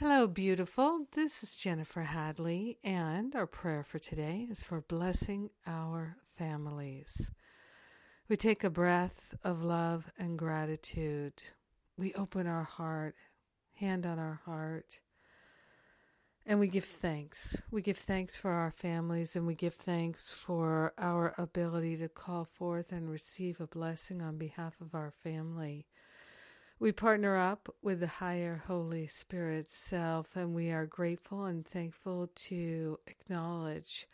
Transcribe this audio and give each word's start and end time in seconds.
Hello, 0.00 0.28
beautiful. 0.28 1.06
This 1.16 1.42
is 1.42 1.56
Jennifer 1.56 2.02
Hadley, 2.02 2.78
and 2.84 3.34
our 3.34 3.48
prayer 3.48 3.82
for 3.82 3.98
today 3.98 4.46
is 4.48 4.62
for 4.62 4.80
blessing 4.80 5.50
our 5.66 6.18
families. 6.36 7.32
We 8.28 8.36
take 8.36 8.62
a 8.62 8.70
breath 8.70 9.34
of 9.42 9.64
love 9.64 10.08
and 10.16 10.38
gratitude. 10.38 11.42
We 11.96 12.14
open 12.14 12.46
our 12.46 12.62
heart, 12.62 13.16
hand 13.74 14.06
on 14.06 14.20
our 14.20 14.40
heart, 14.44 15.00
and 16.46 16.60
we 16.60 16.68
give 16.68 16.84
thanks. 16.84 17.60
We 17.72 17.82
give 17.82 17.98
thanks 17.98 18.36
for 18.36 18.52
our 18.52 18.70
families, 18.70 19.34
and 19.34 19.48
we 19.48 19.56
give 19.56 19.74
thanks 19.74 20.30
for 20.30 20.92
our 20.96 21.34
ability 21.36 21.96
to 21.96 22.08
call 22.08 22.44
forth 22.44 22.92
and 22.92 23.10
receive 23.10 23.60
a 23.60 23.66
blessing 23.66 24.22
on 24.22 24.38
behalf 24.38 24.80
of 24.80 24.94
our 24.94 25.12
family. 25.24 25.86
We 26.80 26.92
partner 26.92 27.34
up 27.34 27.74
with 27.82 27.98
the 27.98 28.06
higher 28.06 28.62
Holy 28.68 29.08
Spirit 29.08 29.68
self, 29.68 30.36
and 30.36 30.54
we 30.54 30.70
are 30.70 30.86
grateful 30.86 31.46
and 31.46 31.66
thankful 31.66 32.30
to 32.32 33.00
acknowledge 33.08 34.06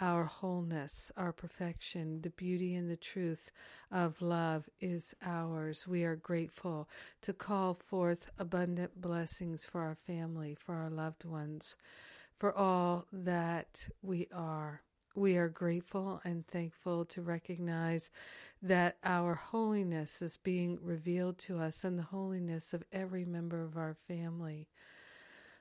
our 0.00 0.26
wholeness, 0.26 1.10
our 1.16 1.32
perfection, 1.32 2.22
the 2.22 2.30
beauty 2.30 2.76
and 2.76 2.88
the 2.88 2.96
truth 2.96 3.50
of 3.90 4.22
love 4.22 4.68
is 4.80 5.16
ours. 5.20 5.88
We 5.88 6.04
are 6.04 6.14
grateful 6.14 6.88
to 7.22 7.32
call 7.32 7.74
forth 7.74 8.30
abundant 8.38 9.00
blessings 9.00 9.66
for 9.66 9.80
our 9.80 9.96
family, 9.96 10.54
for 10.54 10.76
our 10.76 10.90
loved 10.90 11.24
ones, 11.24 11.76
for 12.38 12.56
all 12.56 13.06
that 13.12 13.88
we 14.00 14.28
are. 14.32 14.82
We 15.14 15.36
are 15.36 15.48
grateful 15.48 16.20
and 16.24 16.46
thankful 16.46 17.04
to 17.06 17.20
recognize 17.20 18.10
that 18.62 18.96
our 19.04 19.34
holiness 19.34 20.22
is 20.22 20.38
being 20.38 20.78
revealed 20.80 21.36
to 21.38 21.58
us 21.58 21.84
and 21.84 21.98
the 21.98 22.04
holiness 22.04 22.72
of 22.72 22.84
every 22.92 23.24
member 23.24 23.62
of 23.62 23.76
our 23.76 23.94
family. 24.08 24.68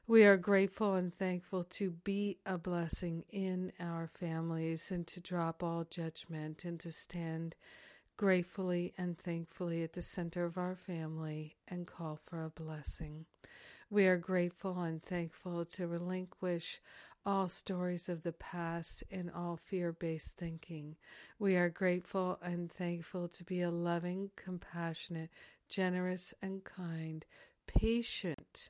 We 0.07 0.23
are 0.23 0.37
grateful 0.37 0.95
and 0.95 1.13
thankful 1.13 1.65
to 1.65 1.91
be 1.91 2.37
a 2.45 2.57
blessing 2.57 3.23
in 3.29 3.73
our 3.79 4.07
families 4.07 4.89
and 4.89 5.05
to 5.07 5.19
drop 5.19 5.63
all 5.63 5.83
judgment 5.83 6.63
and 6.63 6.79
to 6.79 6.91
stand 6.91 7.55
gratefully 8.17 8.93
and 8.97 9.17
thankfully 9.17 9.83
at 9.83 9.93
the 9.93 10.01
center 10.01 10.45
of 10.45 10.57
our 10.57 10.75
family 10.75 11.57
and 11.67 11.87
call 11.87 12.19
for 12.23 12.43
a 12.43 12.49
blessing. 12.49 13.25
We 13.89 14.05
are 14.07 14.17
grateful 14.17 14.81
and 14.81 15.03
thankful 15.03 15.65
to 15.65 15.87
relinquish 15.87 16.79
all 17.25 17.47
stories 17.47 18.09
of 18.09 18.23
the 18.23 18.31
past 18.31 19.03
and 19.11 19.29
all 19.31 19.57
fear 19.57 19.91
based 19.91 20.37
thinking. 20.37 20.95
We 21.37 21.55
are 21.55 21.69
grateful 21.69 22.39
and 22.41 22.71
thankful 22.71 23.27
to 23.29 23.43
be 23.43 23.61
a 23.61 23.71
loving, 23.71 24.31
compassionate, 24.35 25.29
generous, 25.69 26.33
and 26.41 26.63
kind, 26.63 27.25
patient, 27.67 28.69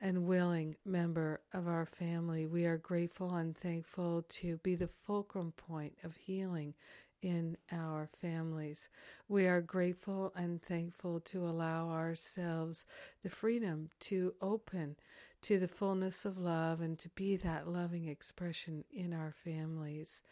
and 0.00 0.26
willing 0.26 0.76
member 0.84 1.40
of 1.52 1.66
our 1.66 1.86
family. 1.86 2.46
We 2.46 2.66
are 2.66 2.76
grateful 2.76 3.34
and 3.34 3.56
thankful 3.56 4.24
to 4.28 4.58
be 4.58 4.74
the 4.74 4.88
fulcrum 4.88 5.52
point 5.56 5.94
of 6.04 6.16
healing 6.16 6.74
in 7.22 7.56
our 7.72 8.08
families. 8.20 8.88
We 9.28 9.46
are 9.46 9.60
grateful 9.60 10.32
and 10.36 10.62
thankful 10.62 11.20
to 11.20 11.46
allow 11.46 11.88
ourselves 11.88 12.84
the 13.22 13.30
freedom 13.30 13.88
to 14.00 14.34
open 14.42 14.96
to 15.46 15.60
the 15.60 15.68
fullness 15.68 16.24
of 16.24 16.38
love 16.38 16.80
and 16.80 16.98
to 16.98 17.08
be 17.10 17.36
that 17.36 17.68
loving 17.68 18.08
expression 18.08 18.82
in 18.92 19.12
our 19.12 19.30
families. 19.30 20.24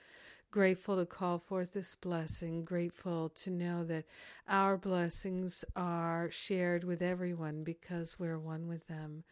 Grateful 0.50 0.96
to 0.96 1.06
call 1.06 1.38
forth 1.38 1.72
this 1.72 1.94
blessing, 1.94 2.64
grateful 2.64 3.28
to 3.28 3.48
know 3.48 3.84
that 3.84 4.06
our 4.48 4.76
blessings 4.76 5.64
are 5.76 6.28
shared 6.32 6.82
with 6.82 7.00
everyone 7.00 7.62
because 7.62 8.18
we're 8.18 8.40
one 8.40 8.66
with 8.66 8.88
them. 8.88 9.22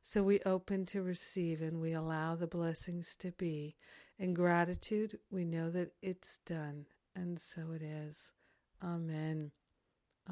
So 0.00 0.22
we 0.22 0.38
open 0.46 0.86
to 0.86 1.02
receive 1.02 1.60
and 1.60 1.80
we 1.80 1.92
allow 1.92 2.36
the 2.36 2.46
blessings 2.46 3.16
to 3.16 3.32
be. 3.32 3.74
In 4.20 4.34
gratitude, 4.34 5.18
we 5.28 5.44
know 5.44 5.70
that 5.70 5.90
it's 6.02 6.38
done, 6.46 6.86
and 7.16 7.40
so 7.40 7.72
it 7.74 7.82
is. 7.82 8.32
Amen. 8.80 9.50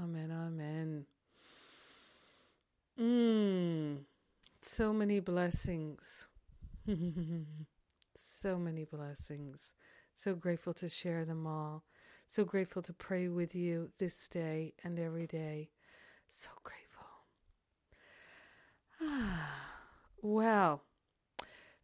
Amen. 0.01 0.31
Amen. 0.31 1.07
Mmm. 2.97 4.05
So 4.63 4.93
many 4.93 5.21
blessings. 5.21 6.29
so 8.19 8.59
many 8.59 8.85
blessings. 8.85 9.75
So 10.15 10.35
grateful 10.35 10.75
to 10.75 10.89
share 10.89 11.25
them 11.25 11.47
all. 11.47 11.85
So 12.29 12.45
grateful 12.45 12.83
to 12.83 12.93
pray 12.93 13.29
with 13.29 13.55
you 13.55 13.91
this 13.99 14.29
day 14.29 14.75
and 14.85 14.99
every 14.99 15.27
day. 15.27 15.71
So 16.29 16.51
grateful. 16.63 17.07
well, 20.23 20.83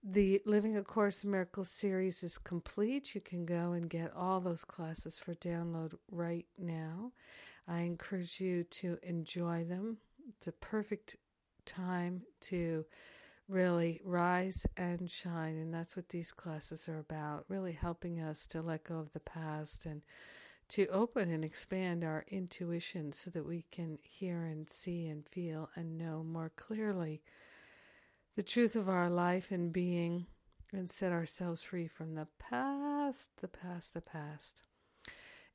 the 0.04 0.41
Living 0.44 0.76
A 0.76 0.82
Course 0.82 1.25
in 1.25 1.31
Miracles 1.31 1.70
series 1.70 2.22
is 2.22 2.38
complete. 2.38 3.15
You 3.15 3.20
can 3.20 3.44
go 3.44 3.72
and 3.72 3.91
get 3.91 4.15
all 4.15 4.38
those 4.41 4.65
classes 4.65 5.19
for 5.19 5.34
download 5.34 5.94
right 6.10 6.47
now. 6.59 7.12
I 7.66 7.81
encourage 7.81 8.41
you 8.41 8.65
to 8.65 8.98
enjoy 9.03 9.65
them. 9.65 9.97
It's 10.28 10.47
a 10.47 10.53
perfect 10.53 11.16
time 11.66 12.22
to 12.43 12.87
really 13.49 14.00
rise 14.04 14.66
and 14.77 15.10
shine. 15.10 15.56
And 15.56 15.72
that's 15.72 15.97
what 15.97 16.09
these 16.09 16.32
classes 16.32 16.88
are 16.88 16.99
about 16.99 17.44
really 17.49 17.72
helping 17.72 18.21
us 18.21 18.47
to 18.49 18.62
let 18.62 18.84
go 18.84 18.99
of 18.99 19.12
the 19.12 19.21
past 19.21 19.87
and 19.87 20.03
to 20.69 20.87
open 20.88 21.31
and 21.31 21.44
expand 21.44 22.03
our 22.03 22.25
intuition 22.28 23.12
so 23.12 23.31
that 23.31 23.47
we 23.47 23.65
can 23.71 23.99
hear 24.03 24.44
and 24.44 24.69
see 24.69 25.06
and 25.06 25.25
feel 25.27 25.71
and 25.77 25.97
know 25.97 26.25
more 26.25 26.50
clearly 26.56 27.22
the 28.34 28.43
truth 28.43 28.75
of 28.75 28.88
our 28.88 29.09
life 29.09 29.50
and 29.50 29.72
being 29.72 30.27
and 30.72 30.91
set 30.91 31.12
ourselves 31.12 31.62
free 31.62 31.87
from 31.87 32.15
the 32.15 32.27
past, 32.38 33.31
the 33.41 33.48
past, 33.48 33.94
the 33.94 34.00
past. 34.00 34.65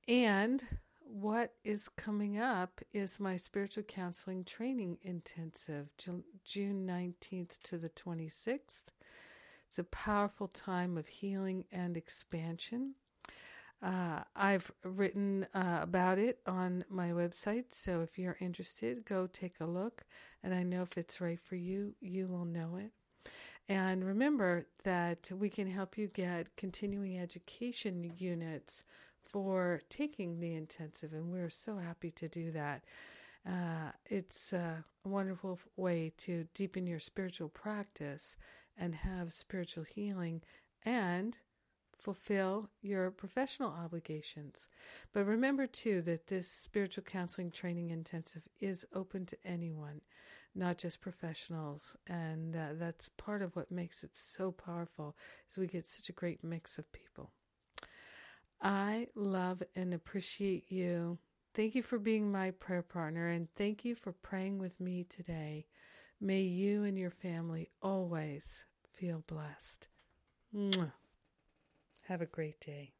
And 0.08 0.64
what 1.12 1.54
is 1.64 1.90
coming 1.90 2.38
up 2.38 2.82
is 2.94 3.20
my 3.20 3.36
spiritual 3.36 3.84
counseling 3.84 4.46
training 4.46 4.98
intensive, 5.02 5.90
June 5.98 6.88
19th 6.88 7.60
to 7.64 7.78
the 7.78 7.90
26th. 7.90 8.84
It's 9.68 9.80
a 9.80 9.84
powerful 9.84 10.48
time 10.48 10.98
of 10.98 11.08
healing 11.08 11.66
and 11.72 11.98
expansion. 11.98 12.96
Uh, 13.84 14.22
I've 14.36 14.72
written 14.84 15.48
uh, 15.54 15.80
about 15.82 16.18
it 16.18 16.40
on 16.46 16.86
my 16.90 17.10
website, 17.10 17.66
so 17.72 18.02
if 18.02 18.18
you're 18.18 18.38
interested, 18.40 19.04
go 19.06 19.28
take 19.28 19.60
a 19.60 19.66
look. 19.66 20.06
And 20.44 20.54
I 20.54 20.64
know 20.64 20.82
if 20.84 20.98
it's 20.98 21.20
right 21.20 21.40
for 21.40 21.56
you, 21.56 21.94
you 22.00 22.28
will 22.28 22.46
know 22.46 22.78
it. 22.78 22.92
And 23.68 24.06
remember 24.06 24.68
that 24.84 25.30
we 25.38 25.50
can 25.50 25.70
help 25.70 25.98
you 25.98 26.08
get 26.08 26.56
continuing 26.56 27.18
education 27.20 28.14
units 28.18 28.84
for 29.32 29.82
taking 29.90 30.40
the 30.40 30.54
intensive, 30.54 31.14
and 31.14 31.32
we're 31.32 31.50
so 31.50 31.78
happy 31.78 32.12
to 32.12 32.28
do 32.28 32.52
that. 32.52 32.84
Uh, 33.48 33.92
it's 34.06 34.54
a 34.54 34.84
wonderful 35.04 35.60
way 35.76 36.12
to 36.18 36.48
deepen 36.54 36.86
your 36.86 37.00
spiritual 37.00 37.50
practice 37.50 38.38
and 38.78 38.94
have 38.96 39.34
spiritual 39.34 39.84
healing 39.84 40.42
and 40.84 41.40
fulfill 41.98 42.70
your 42.82 43.12
professional 43.12 43.70
obligations. 43.70 44.68
But 45.14 45.26
remember, 45.26 45.68
too, 45.68 46.02
that 46.04 46.28
this 46.28 46.48
spiritual 46.48 47.04
counseling 47.04 47.52
training 47.52 47.90
intensive 47.90 48.48
is 48.60 48.86
open 48.94 49.26
to 49.28 49.38
anyone, 49.46 50.02
not 50.54 50.78
just 50.78 51.02
professionals. 51.02 51.96
And 52.08 52.56
uh, 52.56 52.70
that's 52.74 53.10
part 53.18 53.42
of 53.42 53.56
what 53.56 53.72
makes 53.72 54.04
it 54.04 54.16
so 54.16 54.52
powerful, 54.52 55.16
is 55.50 55.58
we 55.58 55.68
get 55.68 55.88
such 55.88 56.10
a 56.10 56.14
great 56.14 56.44
mix 56.44 56.78
of 56.78 56.92
people. 56.92 57.32
I 58.62 59.08
love 59.16 59.64
and 59.76 59.94
appreciate 59.94 60.72
you. 60.72 61.18
Thank 61.54 61.76
you 61.76 61.84
for 61.84 61.98
being 62.00 62.32
my 62.32 62.52
prayer 62.52 62.84
partner 62.84 63.28
and 63.28 63.48
thank 63.56 63.84
you 63.84 63.96
for 63.96 64.14
praying 64.14 64.60
with 64.60 64.80
me 64.80 65.04
today. 65.04 65.66
May 66.20 66.42
you 66.42 66.84
and 66.84 66.98
your 66.98 67.10
family 67.10 67.70
always 67.82 68.66
feel 68.94 69.24
blessed. 69.26 69.90
Mwah. 70.56 70.92
Have 72.08 72.22
a 72.22 72.26
great 72.26 72.60
day. 72.60 72.94